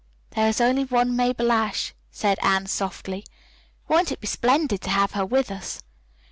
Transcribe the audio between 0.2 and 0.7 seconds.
"There is